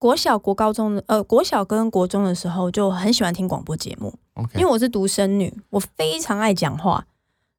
[0.00, 7.04] 国小、国高中的呃，国小跟国中的时候就很喜欢听广播节目，？OK，因为我是独生女，我非常爱讲话，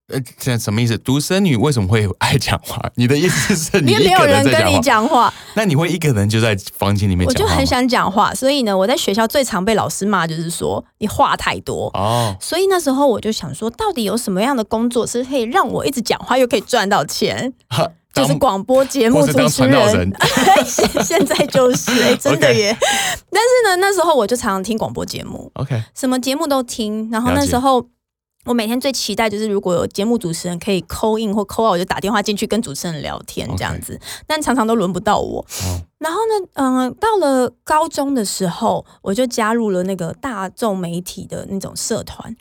[0.08, 0.98] 呃，这什么意思？
[0.98, 2.82] 独生女为什么会爱讲话？
[2.98, 5.32] 你的意思是你没有人跟你在讲话？
[5.54, 7.28] 那你会一个人就在房间里面？
[7.28, 11.92] 我就很想讲话，所以呢，我在学校最常被老师骂，就是说你话太多。
[11.94, 17.54] 哦，所以那时候我就想说，到底有什么样的工作是可以让我一直讲话又可以赚到钱？
[18.14, 20.14] 哈就是广播节目主持人人。
[20.66, 22.76] 现现在就是、哎， 真的耶。
[23.30, 27.10] 但是呢，那时候我就常常听广播节目，OK，什么节目都听。
[27.12, 27.86] 然后那时候
[28.46, 34.00] 我每天最期待就是如果有节目主持人可以 call in 或 call out，我就打电话进去跟主持人聊天这样子。
[34.26, 35.40] 但常常都轮不到我。
[35.40, 42.36] 哦然后呢，嗯、到了高中的时候，我就加入了那个大众媒体的那种社团。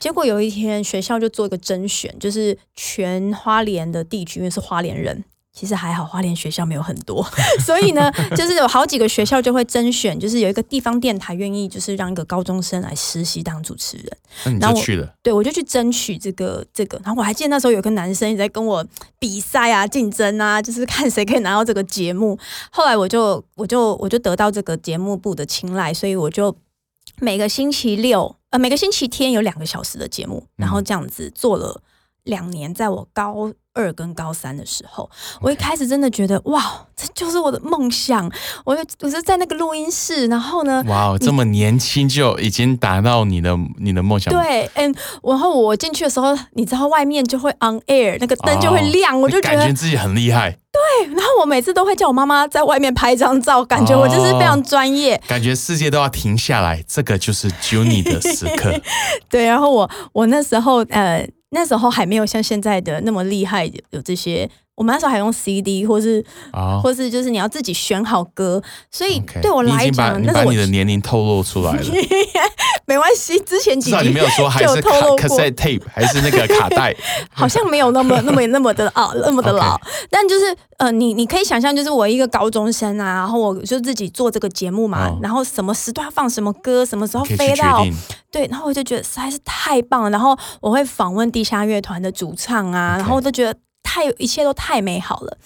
[0.00, 5.22] 结果有一天学校就做一个甄选，就是全花莲的地区，因为是花莲人，
[5.54, 7.22] 其实还好，花莲学校没有很多，
[7.64, 14.58] 所以呢，就是有好几个学校就会甄选，就是有一个地方电台愿意就是让一个高中生来实习当主持人。
[14.58, 18.84] 那你就去了，对，我就去争取这个这个，然后我还记得那时候有个男生一直在跟我
[19.18, 22.38] 比赛啊、竞争啊，就是看谁可以拿到这个节目。
[22.70, 26.56] 后来我就我就我就得到这个节目部的青睐，所以我就
[27.20, 31.82] 每个星期六呃每个星期天有两个小时的节目，然后这样子做了
[32.24, 38.30] 两年，在我高二跟高三的时候，我一开始真的觉得哇，这就是我的梦想。
[38.64, 55.20] 我就我是在那个录音室，然后呢，哇哦，这么年轻就已经达到你的你的梦想，对，嗯，然后我进去的时候，你知道外面就会 on air，那个灯就会哦亮，我就觉得，感觉自己很厉害，对然后我每次都会叫我妈妈在外面拍一张照，感觉我就是非常专业。
[55.26, 58.70] 感觉世界都要停下来，这个就是 Juni 的时刻。
[59.28, 64.50] 对，然后我我那时候呃那时候还没有像现在的那么厉害，有这些。
[64.74, 71.82] 我们那时候还用 CD，或是、啊或是就是你要自己选好歌，所以对我来讲，那是我你把你的年龄透露出来了，
[72.86, 73.38] 没关系。
[73.40, 76.94] 之前几至少你没有说还是有卡透露过 cassette tape 还是那个卡带，
[77.30, 79.78] 好像没有那么 那么那么的啊，那么的老。
[80.10, 87.84] 但就是呃，你你可以想象，就是我一个高中生啊，然后我就自己做这个节目嘛，哦然后什么时段放什么歌，什么时候飞到。
[88.30, 90.10] 对，然后我就觉得实在是太棒了。
[90.10, 93.54] 然后我会访问地下乐团的主唱啊然后我都觉得
[93.92, 95.36] 太一切都太美好了。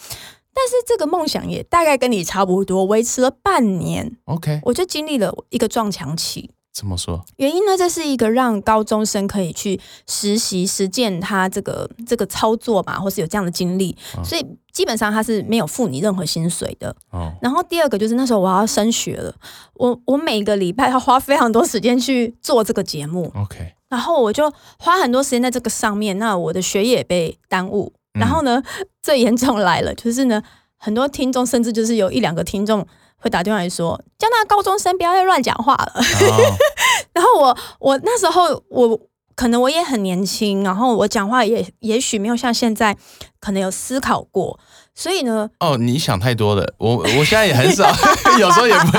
[0.54, 6.50] 但是这个梦想也大概跟你差不多，维持了半年，OK，我就经历了一个撞墙期。
[6.72, 7.24] 怎么说？
[7.36, 16.94] 原因呢，这是一个让高中生可以去实习实践他这个这个操作嘛，或是有这样的经历，嗯所以基本上他是没有付你任何薪水的。
[17.10, 19.34] 哦，然后第二个就是那时候我要升学了，
[19.74, 27.92] 我我每个礼拜要花非常多时间去做这个节目，OK，然后我就花很多时间在这个上面，那我的学业也被耽误。
[28.16, 28.18] 嗯。
[28.18, 28.62] 然后呢，
[29.02, 30.42] 最严重来了，就是呢，
[30.76, 32.84] 很多听众甚至就是有一两个听众
[33.16, 35.92] 会打电话来说，叫那个高中生不要再乱讲话了。
[35.94, 36.56] 哦。
[37.14, 39.00] 然后我我那时候我
[39.34, 42.96] 可能我也很年轻，然后我讲话也也许没有像现在
[43.38, 44.58] 可能有思考过，
[44.98, 46.66] 所以呢，哦，你想太多了。
[46.78, 47.86] 我我现在也很少，
[48.40, 48.98] 有时候也不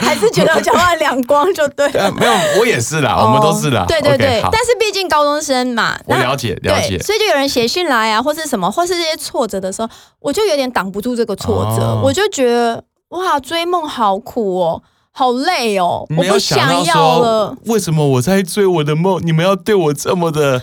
[0.00, 2.04] 还是觉得我讲话两光就对了。
[2.04, 3.82] 呃没有，我也是啦，我们都是啦。
[3.82, 7.02] 哦对对对好但是毕竟高中生嘛，我了解了解对，。
[7.02, 9.88] 所以就有人写信来啊，或是什么，或是这些挫折的时候，
[10.20, 20.62] 我就有点挡不住这个挫折，哦我就觉得哇，追梦好苦哦，好累哦，我不没有想要了。，为什么我在追我的梦，你们要对我这么的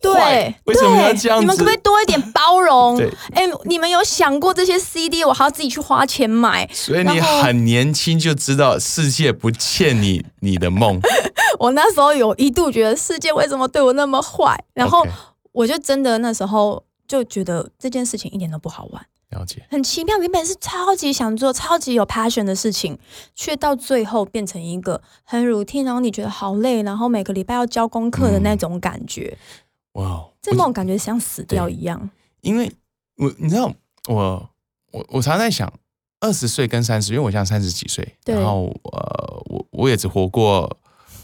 [0.00, 1.40] 对？，为什么要这样子？
[1.40, 2.96] 你们可不可以多一点包容？
[2.96, 6.68] 对，哎、你们有想过这些 CD 我还要自己去花钱买？
[6.72, 11.00] 所以你很年轻就知道世界不欠你你的梦。
[11.58, 15.04] 我那时候有一度觉得世界为什么对我那么坏，然后
[15.52, 19.04] 我就真的那时候就觉得这件事情一点都不好玩。
[19.30, 19.62] 了解。
[19.68, 22.98] 很奇妙，原本是超级想做、超级有 passion 的事情，
[23.34, 29.36] 却到最后变成一个很 routine，然后你觉得好累，然后每个礼拜要交功课的那种感觉，
[29.98, 32.10] 哇哦，这梦感觉像死掉一样。
[32.40, 32.72] 因为
[33.16, 33.72] 我你知道
[34.06, 34.50] 我
[34.92, 35.72] 我我常常在想，
[36.20, 40.78] 二十岁跟三十，因为我现在三十几岁，然后呃我我也只活过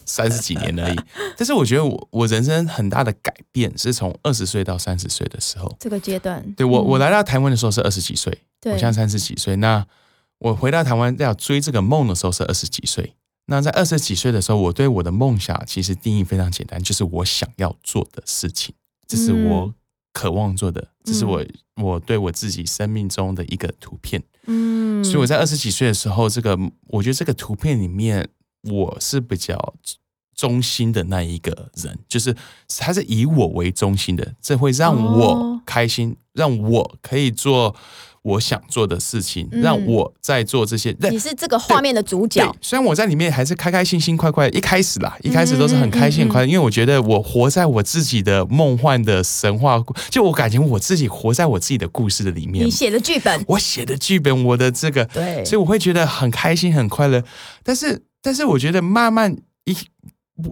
[0.05, 0.97] 三十几年而已，
[1.39, 5.73] 但是我觉得我我人生很大的改变是从二十岁到三十岁的时候。
[5.79, 9.57] 这个阶段，对我、嗯我来到台湾的时候是二十几岁，对我现在三十几岁。
[9.57, 9.87] 那
[10.39, 13.15] 我回到台湾要追这个梦的时候是二十几岁。
[13.47, 18.75] 那在二十几岁的时候，我对我的梦想其实定义非常简单，就是我想要做的事情，
[19.07, 19.75] 这是我嗯
[20.13, 21.45] 渴望做的，这是我
[21.83, 24.23] 我对我自己生命中的一个图片。
[24.47, 28.29] 嗯，所以我在二十几岁的时候，这个我觉得这个图片里面，
[28.63, 29.75] 我是比较
[30.35, 32.35] 中心的那一个人，就是
[32.79, 35.61] 他是以我为中心的，这会让我哦。
[35.67, 37.75] 开心，让我可以做
[38.21, 39.63] 我想做的事情，嗯。
[39.63, 40.95] 让我在做这些。
[41.01, 52.67] 你是这个画面的主角，，虽然我在里面还是开开心心、快快，一开始啦，一开始都是很开心、很快乐，因为我觉得我活在我自己的梦幻的神话，就我感觉我自己活在我自己的故事的里面。
[52.67, 57.25] 你，写的剧本，我写的剧本，我的这个，对，所以我会觉得很开心、很快乐。
[57.63, 59.75] 但是，但是我觉得慢慢一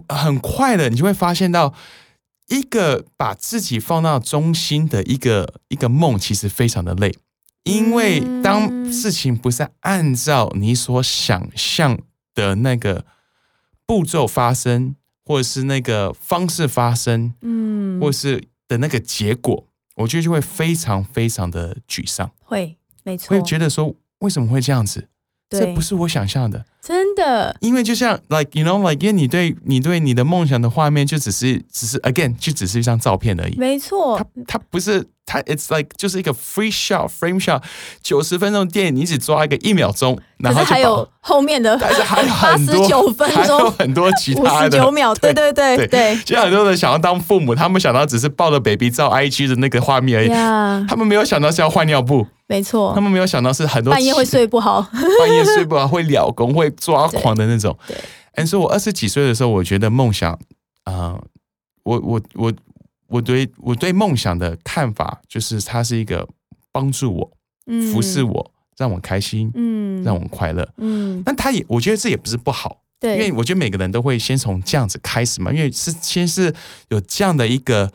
[0.07, 1.73] 很快的，你就会发现到
[2.47, 7.15] 一个把自己放到中心的一个一个梦，其实非常的累，
[7.63, 11.99] 因为当事情不是按照你所想象
[12.33, 13.05] 的那个
[13.85, 25.09] 步骤发生，或者是那个方式发生，嗯，或是的那个结果，我觉得就会非常非常的沮丧，会，没错会，觉得说为什么会这样子？
[25.49, 26.65] 这不，是我想象的，
[27.15, 34.17] 的，因为就像 like you know like 因为你对你对你的梦想的画面就只是只是 again 就只是一张照片而已，没错。
[34.17, 37.61] 它，它不是它 it's like 就是一个 free shot frame shot，
[38.01, 44.77] 九十分钟电影你只抓一个一秒钟，然后就还有后面的 但是还有很多九分还有钟，很多其五他的。
[44.77, 46.15] 九秒，对对对对对。
[46.25, 52.93] 现在很多人想要当父母，他们想到只是抱着 baby 照 IG 的那个画面而已，呀，他们没有想到是要换尿布，没错。
[52.93, 54.81] 他，们没有想到是很多半夜会睡不好，
[55.19, 57.75] 半夜睡不好，会了工，会抓狂的那种。
[57.87, 57.97] 对，
[58.33, 60.37] 哎，所以我二十几岁的时候，我觉得梦想，
[60.83, 61.19] 啊、
[61.83, 62.53] 我我我
[63.07, 66.27] 我对我对梦想的看法，就是它是一个
[66.71, 67.31] 帮助我、
[67.67, 67.91] 嗯。
[67.91, 70.67] 服侍，我、让我开心、嗯，让我快乐。
[70.77, 73.13] 嗯，但他也，我觉得这也不是不好，对。
[73.13, 76.53] 因为，我觉得每个人都会先从这样子开始嘛，因为是先是
[76.89, 77.91] 有这样的一个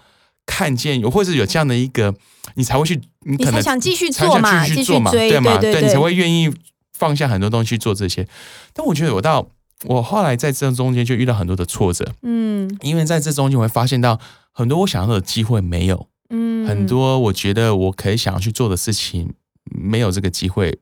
[0.46, 2.14] 看见，有或者有这样的一个，
[2.54, 6.52] 你才会去，你你才可能想继续做嘛，继续做嘛，对，嘛，对你才会愿意
[6.92, 8.26] 放下很多东西去做这些。
[8.72, 9.48] 但我觉得我到
[9.84, 14.18] 我后来在这中间就遇到很多的挫折，嗯因为在这中间我会发现到
[14.52, 20.80] 很多我想要的机会没有，嗯，很多我觉得我可以想要去做的事情没有这个机会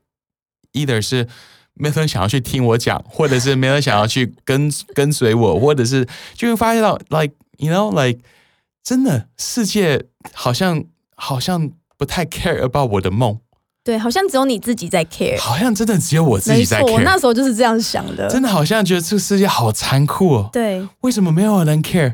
[0.73, 1.27] ，either 是。
[1.79, 8.19] 没有人想要去听我讲，或者是没有人想要去跟跟随我，或者是就会发现到，like you know like
[8.83, 10.83] 真的世界好像
[11.15, 13.39] 好像不太 care about 我的梦，
[13.83, 22.13] 对，好像只有你自己在 care，好像真的只有我自己在没错，我 care，那时候就是这样想的，真的好像觉得这个世界好残酷哦，对，为什么没有人 care？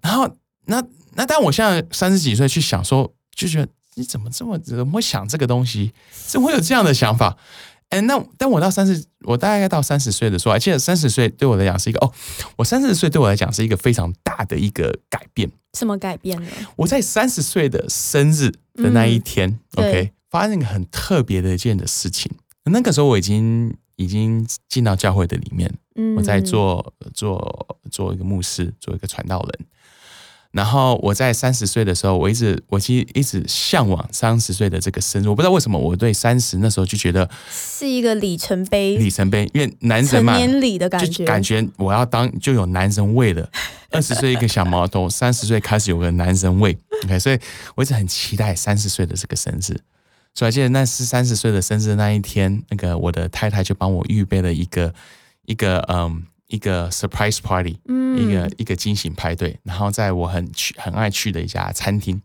[0.00, 0.30] 然后
[0.66, 0.82] 那
[1.14, 5.92] 那但我现在三十几岁去想说，就觉得你怎么这么怎么会想这个东西？
[6.26, 7.36] 怎么会有这样的想法？
[7.90, 12.12] 哎，那但我到三十，我大概到三十岁的时候，而且三十岁对我来讲是一个哦，
[12.56, 15.48] 我三十岁对我来讲是一个非常大的一个改变。
[15.78, 16.50] 什么改变呢？
[16.74, 22.30] 我在三十岁的生日的那一天、嗯，OK，发生一个很特别的一件的事情。
[22.64, 29.66] 那个时候我已经已经进到教会的里面，嗯，我在做做做一个牧师，做一个传道人。
[30.56, 35.28] 然后我在三十岁的时候，我一直我其实一直向往三十岁的这个生日。
[35.28, 43.46] 我不知道为什么我对三十那时候就觉得是一个里程碑，里程碑，因为男人成嘛，年礼的感就觉，感觉我要当就有男人味了。
[43.92, 46.76] 二十岁一个小毛头，三十岁开始有个男人味。
[47.04, 47.38] OK，所以
[47.74, 49.78] 我一直很期待三十岁的这个生日。
[50.34, 54.94] 所以我记得那是三十岁的生日那一天，那个我的太太就帮我预备了一个
[55.44, 62.20] 一个嗯一个 surprise party，嗯一个一个惊喜派对，然后在我很去很爱去的一家餐厅。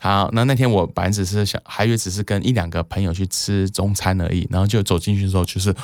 [0.00, 5.74] 好，那那天我本来只是想，还以为只是跟一两个朋友去吃中餐而已，然后就走进去的时候，就是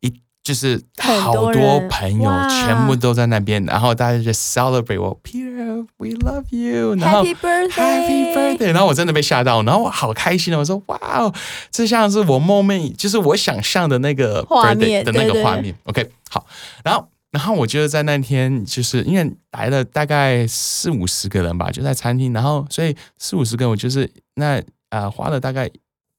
[0.00, 0.12] 一
[0.44, 8.66] 就是好多朋友全部都在那边，然后大家就 celebrate 我 Peter，we love you，然后 Happy birthday！
[8.72, 10.58] 然后我真的被吓到，然后我好开心哦！
[10.58, 11.34] 我说哇哦，
[11.70, 15.74] 这像是我梦寐，就是我想象的那个画 birthday 面的那个画面。
[15.84, 16.46] OK，好，
[16.84, 25.68] 然后然后我觉得在那天，就是因为来了大概四五十个人吧，就在餐厅，然后所以四五十个，我就是那呃花了大概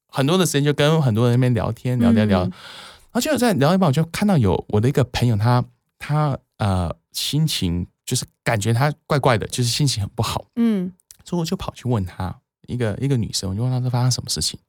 [0.09, 2.51] 很多的时间，就跟很多人那边聊天，聊聊聊，嗯。
[2.51, 5.63] 然后就在聊一半，我就看到有我的一个朋友他，
[5.97, 10.43] 他呃心情就是感觉他怪怪的，就是心情很不好。
[10.57, 10.91] 嗯。
[11.23, 14.59] 所以我就跑去问他，一个一个女生，我就问她说发生什么事情，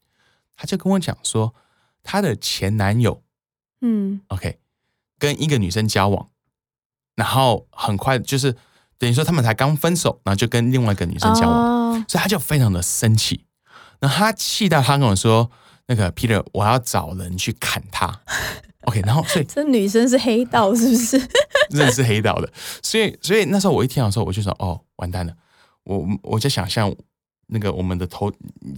[0.55, 1.53] 她就跟我讲说，
[2.03, 3.21] 她的前男友
[3.81, 4.21] 嗯。
[4.29, 4.59] OK
[5.19, 6.29] 跟一个女生交往，
[7.17, 8.55] 然后很快就是
[8.97, 12.05] 等于说他们才刚分手，然后就跟另外一个女生交往，哦。
[12.07, 13.43] 所以他就非常的生气，
[13.99, 15.51] 然后她气到他跟我说，
[15.87, 18.21] 那个 Peter，我要找人去砍他。
[18.87, 21.21] OK，然后所以这女生是黑道是不是？
[21.71, 22.49] 认识黑道的，
[22.81, 25.33] 所以所以那时候我一听到的时候，我就说哦，完蛋了，
[25.83, 26.93] 我我就想象
[27.47, 28.31] 那个我们的头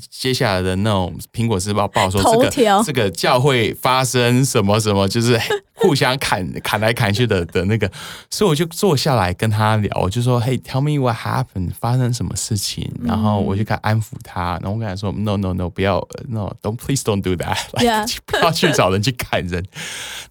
[0.09, 5.39] 接下来的那种苹果日报报说这个这个教会发生什么什么，就是
[5.73, 7.89] 互相砍 砍来砍去的的那个，
[8.29, 17.35] 所以我就坐下来跟他聊，我就说，嘿，tell me what happened，发生什么事情，然后我就给他安抚他，然后我跟他说，no no no，不要，no，don't please don't do
[17.79, 19.65] Yeah 不要去找人去砍人。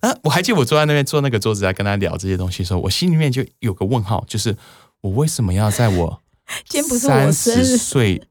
[0.01, 4.57] 那我还记得我坐在那边坐那个桌子在跟他聊这些东西的时候，我心里面就有个问号，就是
[5.01, 6.21] 我为什么要在我
[6.69, 8.23] 今天不是我三生日十岁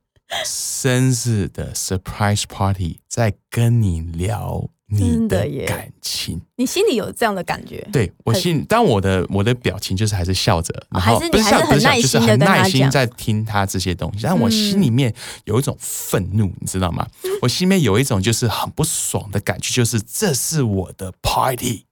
[0.45, 6.41] 生日的 surprise party 在跟你聊你的感情？
[6.55, 7.87] 你心里有这样的感觉？
[7.91, 11.43] 对我心，但我的我的表情就是还是笑着，然后不是不是
[11.79, 15.13] 笑，就是很耐心在听他这些东西，但我心里面
[15.45, 17.07] 有一种愤怒，你知道吗？
[17.41, 21.85] 我心里面有一种就是很不爽的感觉，就是这是我的 party。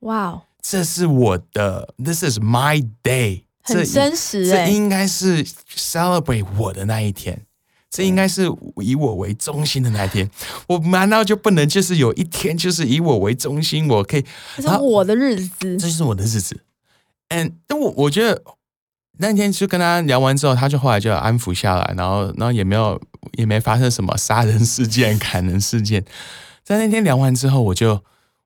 [0.00, 7.46] 哇哦，这是我的，This is my day，很真实哎、这应该是 celebrate 我的那一天，
[7.92, 8.50] 这应该是
[8.82, 10.28] 以我为中心的那一天。
[10.66, 14.24] 我难道就不能就是有一天就是以我为中心，我可以，
[14.56, 15.76] 这是我的日子这。
[15.76, 16.58] 就是我的日子。
[17.28, 18.42] 嗯，但我我觉得
[19.18, 22.98] 那天就跟他聊完之后，他就后来就安抚下来，然后然后也没有
[23.36, 26.02] 也没发生什么杀人事件、砍人事件。
[26.64, 28.02] 在那天聊完之后，我就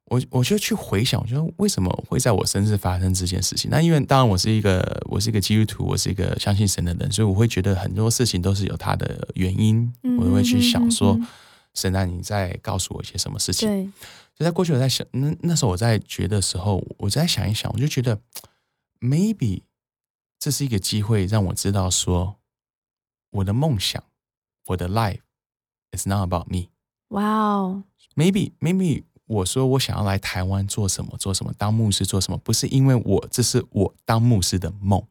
[0.07, 3.68] 我我就去回想，我说为什么会在我生日发生这件事情？
[3.70, 9.92] 那因为当然我是一个我是一个基督徒，我是一个相信神的人，所以我会觉得很多事情都是有它的原因。
[10.18, 11.18] 我会去想说，
[11.74, 13.68] 神啊，你在告诉我一些什么事情？
[13.68, 13.84] 对，
[14.36, 18.20] 就在过去我在想，那那时候我在觉的时候，我在想一想，我就觉得
[19.00, 19.62] maybe
[20.38, 22.36] 这是一个机会，让我知道说
[23.30, 24.04] 我的梦想，
[24.66, 25.18] 我的 life
[25.90, 26.68] is not about me。
[27.09, 27.82] 哇哦
[28.14, 35.02] ，maybe maybe 我说我想要来台湾做什么做什么当牧师做什么，不是因为我这是我当牧师的梦。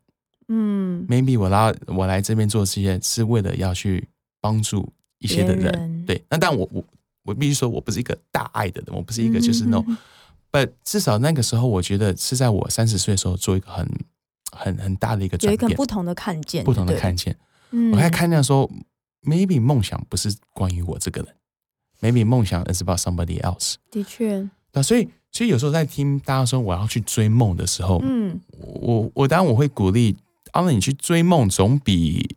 [0.47, 4.07] 嗯，maybe 我来我来这边做这些是为了要去
[4.39, 5.65] 帮助一些的人。
[5.71, 6.83] 人对，那但我我
[7.23, 9.97] 我必须说我不是一个大爱的人，我不是一个就是那种。
[10.85, 13.85] 至少那个时候，我觉得是在我三十岁的时候做一个很
[14.53, 17.35] 很很大的一个转变，一个不同的看见，不同的看见。
[17.71, 18.71] 嗯我还看见说
[19.23, 21.35] ，maybe 梦想不是关于我这个人
[22.01, 23.75] ，maybe 梦想 is about somebody else。
[23.91, 30.15] 的确，那所以，所以有时候在听大家说我要去追梦的时候，嗯，我我当然我会鼓励，
[30.51, 32.35] 阿乐你去追梦，总比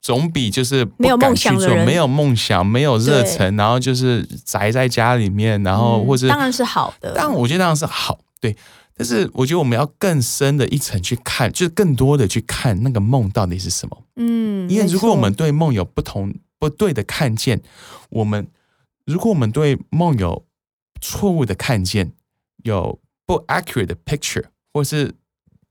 [0.00, 8.56] 总比就是没有梦想的人没有梦想，没有热忱，然后就是宅在家里面，然后嗯或者当然是好的，当然，我觉得当然是好，对。
[8.98, 14.02] 但是我觉得我们要更深的一层去看，就是更多的去看那个梦到底是什么。
[14.14, 16.32] 嗯，因为如果我们对梦有不同
[16.66, 17.62] 不对的看见，
[18.10, 18.48] 我们
[19.04, 20.44] 如果我们对梦有
[21.00, 22.12] 错误的看见，
[22.64, 25.14] 有不 accurate 的 picture，或是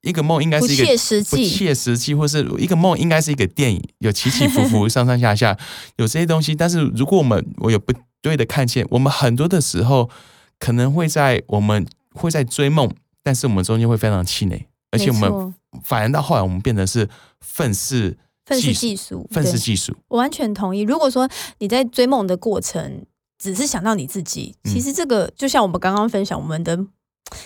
[0.02, 5.58] 一个梦应该是一个切实不际，切实际，或是一个梦应该是一个电影，有起起伏伏、上上下下，
[5.98, 6.56] 有这些东西。
[6.56, 7.92] 但是如果我们我有不
[8.22, 10.10] 对的看见，我们很多的时候
[10.58, 12.90] 可能会在我们会在追梦，
[13.22, 17.10] 但是我们中间会非常气馁，而且我们反而到后来我们变得是
[17.42, 19.94] 愤世愤世嫉嫉俗，愤世对嫉俗。
[20.08, 20.82] 我完全同意。
[20.82, 21.28] 如果说
[21.60, 23.06] 你在追梦的过程
[23.38, 26.78] 只是想到你自己，嗯其实这个就像我们刚刚分享，我们的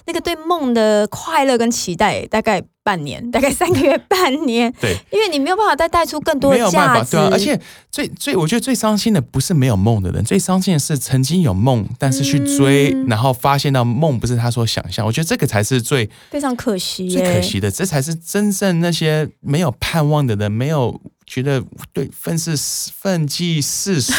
[0.05, 7.30] 那个对梦的快乐跟期待，大概半年，大概三个月、半年，对，因为你没有办法再带出更多的没有办法，价值，对啊。
[7.32, 7.59] 而且
[7.89, 15.05] 最最，我觉得最伤心的不是没有梦的人，最伤心的是曾经有梦，但是去追，嗯然后发现到梦不是他所想象。
[15.05, 21.63] 我觉得这个才是最非常可惜耶，最可惜的，这才是真正那些没有盼望的人，没有觉得
[21.93, 22.55] 对愤世
[22.99, 24.13] 愤激世俗，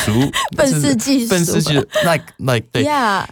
[0.57, 3.29] 愤世嫉俗， 愤世嫉俗，like like 对，呀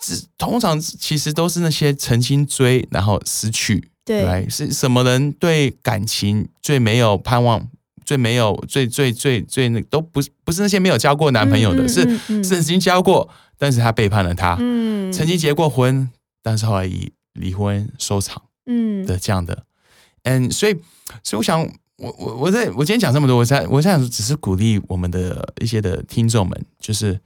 [0.00, 4.24] 只通常其实都是那些曾经追然后失去，对。
[4.24, 7.68] 来是什么人对感情最没有盼望，
[8.04, 15.12] 最没有最最最最那都不是不是那些没有交过男朋友的，是嗯嗯是曾经交过，但是他背叛了他，嗯。
[15.12, 16.08] 曾经结过婚，
[16.42, 19.06] 但是后来以离婚收场嗯。
[19.06, 19.64] 的这样的，
[20.24, 20.74] 嗯，所以
[21.22, 21.70] 所以我想。
[22.02, 27.20] 我我我在我今天讲这么多，我在我想只是鼓励我们的一些的听众们，就是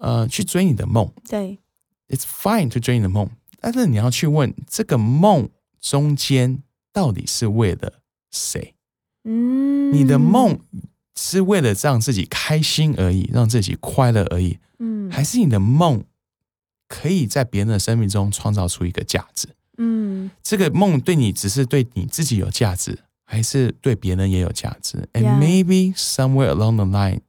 [0.00, 1.56] 呃去追你的梦，对
[2.08, 3.30] It's fine to dream 的梦，
[3.60, 5.48] 但是你要去问这个梦
[5.80, 8.00] 中间到底是为了
[8.30, 8.74] 谁？
[9.24, 10.60] 嗯你的梦
[11.16, 16.04] 是为了让自己开心而已，让自己快乐而已，嗯还是你的梦
[16.86, 19.48] 可以在别人的生命中创造出一个价值？
[19.78, 27.20] 嗯这个梦对你只是对你自己有价值，还是对别人也有价值 Yeah.？And maybe somewhere along the line，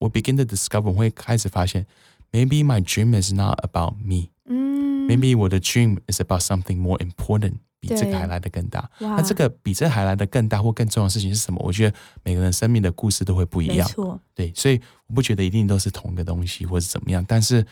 [0.00, 1.86] 我 begin to discover，我会开始发现
[2.32, 4.28] ，maybe my dream is not about me。
[4.44, 8.90] 嗯 Maybe 我的 dream is about something more important，比这个还来的更大。
[9.00, 11.58] 哇那这个比这还来的更大或更重要的事情是什么？
[11.64, 13.88] 我觉得每个人生命的故事都会不一样。
[13.88, 17.24] 没错，对，所以我不觉得一定都是同一个东西或是怎么样。
[17.26, 17.64] 但是，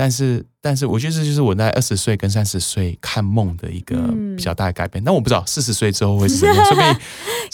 [0.00, 5.04] 但是，但是，我觉得这就是我在二十岁跟三十岁看梦的一个嗯比较大的改变。
[5.04, 6.96] 但我不知道四十岁之后会是怎么样， 说不定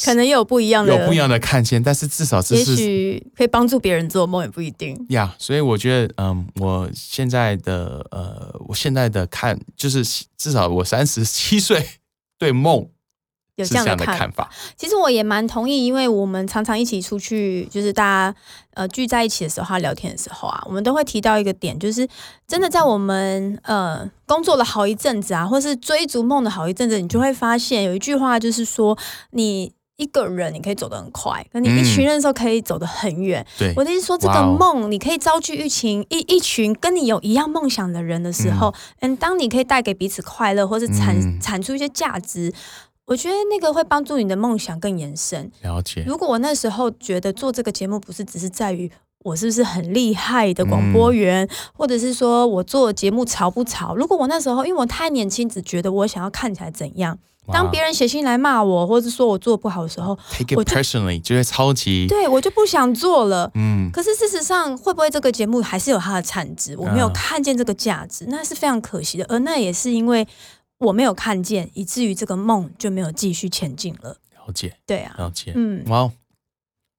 [0.04, 1.82] 可能也有不一样的，有不一样的看见。
[1.82, 4.96] 但是至少这是也是许可以帮助别人做梦，也不一定。
[5.08, 10.04] 呀所以我觉得，嗯，我现在的呃，我现在的看，就是
[10.38, 11.84] 至少我三十七岁
[12.38, 12.88] 对梦
[13.56, 14.48] 有这样的看看法。
[14.76, 18.38] 其实我也蛮同意，因为我们常常一起出去，就是大家
[18.74, 22.06] 呃聚在一起的时候，聊天的时候啊，我们都会提到一个点，就是
[22.46, 28.96] 真的在我们呃工作了好一阵子啊，或是追逐梦的好一阵子，你就会发现有一句话就是说，
[29.30, 33.46] 你一个人你可以走得很快，可你一群人的时候可以走得很远。
[33.58, 41.40] 对，我的意思说，这个梦你可以招聚一群一一群跟你有一样梦想的人的时候，嗯，当你可以带给彼此快乐，或是产、嗯。
[41.40, 42.52] 产出一些价值，
[43.06, 45.50] 我觉得那个会帮助你的梦想更延伸。
[45.62, 46.04] 了解。
[46.06, 48.90] 如果我那时候觉得做这个节目不是只是在于
[49.24, 57.18] 我是不是很厉害的广播员，或者是说我做节目潮不潮，如果我那时候因为我太年轻，只觉得我想要看起来怎样。
[57.52, 63.48] 当别人写信来骂我，或者说我做不好的时候，take 我 it personally，就会超级对我就不想做了。
[63.54, 66.76] 嗯可是事实上，会不会这个节目还是有它的产值？
[66.76, 69.24] 我没有嗯看见这个价值，那是非常可惜的。
[69.28, 70.26] 而那也是因为
[70.78, 74.18] 我没有看见，以至于这个梦就没有继续前进了。
[74.46, 75.52] 了解对啊，了解。
[75.54, 76.12] 嗯，哇哦，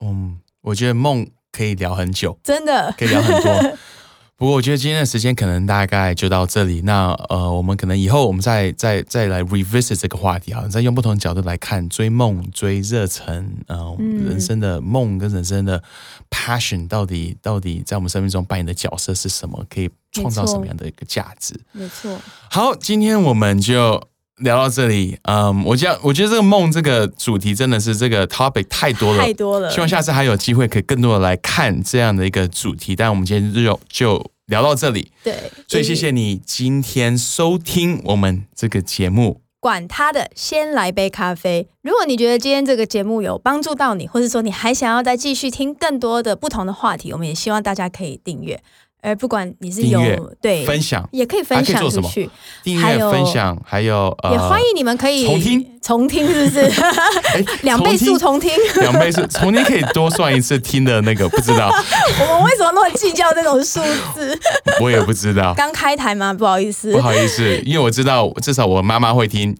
[0.02, 3.78] 嗯，我觉得梦可以聊很久，真的，可以聊很多。
[4.38, 6.82] 不过我觉得今天的时间可能大概就到这里。
[6.82, 15.82] 那呃，我们可能以后我们再再再来 revisit 这个话题啊，再用不同的角度来看追梦、追热忱，呃，嗯人生的梦跟人生的
[16.30, 21.60] passion 到底到底在我们生命中扮演的角色是什么，可以创造什么样的一个价值？
[21.72, 22.20] 没错，
[22.52, 24.08] 好，今天我们就
[24.38, 25.18] 聊到这里。
[25.24, 29.70] 嗯，我觉得我觉得这个梦这个主题真的是这个 topic 太多了，太多了。
[29.72, 32.96] 希望下次还有机会可以更多的来看这样的一个主题。
[32.96, 35.36] 但我们今天就就聊到这里，对，
[35.68, 39.42] 所以谢谢你今天收听我们这个节目。
[39.60, 41.68] 管他的，先来杯咖啡。
[41.82, 48.62] 如果你觉得今天这个节目有帮助到你，或者说你还想要再继续听更多的不同的话题，我们也希望大家可以订阅。
[49.02, 50.00] 而不管你是有
[50.42, 52.30] 对分享、也可以分享出去，
[52.64, 56.60] 订阅、还有分享，还有呃，也欢迎你们可以重听，重听是不是？
[57.34, 58.52] 哎 两倍速重重听。
[58.82, 61.70] 两倍速，重听可以多算一次听的那个，不知道，
[62.20, 63.80] 我们为什么那么计较这种数
[64.14, 64.38] 字？
[64.82, 65.54] 我也不知道。
[65.56, 66.34] 刚开台吗？
[66.34, 67.00] 不好意思不。
[67.00, 69.56] 好意思，因为我知道至少我妈妈会听，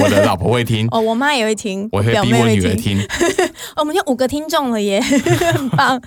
[0.00, 2.98] 我的老婆会听，哦，我妈也会听，我会逼我女儿听。
[3.76, 6.00] 我们有五个听众了耶，很棒。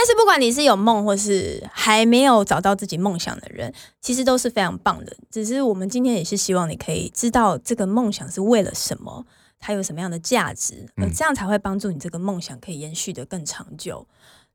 [0.00, 5.12] 但是不管你是有梦，或是还没有找到自己梦想的人，其实都是非常棒的。
[5.28, 9.26] 只是我们今天也是希望你可以知道这个梦想是为了什么，
[9.58, 14.06] 它有什么样的价值，这样才会帮助你这个梦想可以延续的更长久。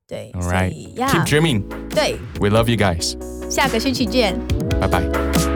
[0.08, 1.64] 对 All 所以呀 keep dreaming.
[1.90, 3.18] 对，We love you guys.
[3.52, 4.40] 下个星期见。
[4.80, 5.53] 拜拜。